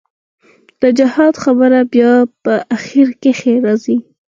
[0.81, 2.13] د جهاد خبره بيا
[2.43, 3.97] په اخر کښې رځي.